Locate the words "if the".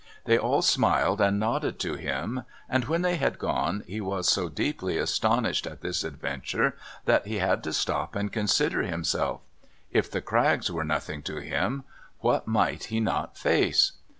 9.91-10.21